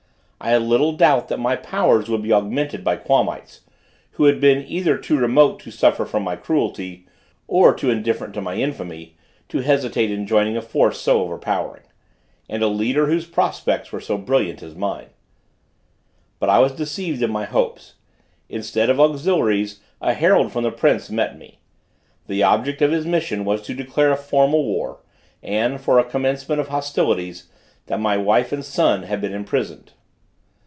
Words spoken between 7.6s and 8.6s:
too indifferent to my